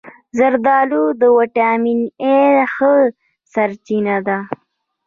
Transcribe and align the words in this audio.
زردآلو 0.37 1.03
د 1.21 1.23
ویټامین 1.37 1.99
A 2.35 2.39
ښه 2.73 2.93
سرچینه 3.53 4.15
ده. 4.27 4.39